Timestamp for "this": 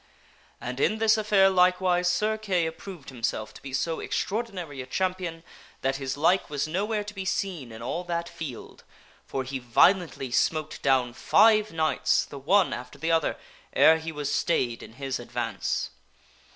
0.97-1.15